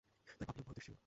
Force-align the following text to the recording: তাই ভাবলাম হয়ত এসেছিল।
তাই 0.27 0.45
ভাবলাম 0.47 0.65
হয়ত 0.67 0.77
এসেছিল। 0.77 0.95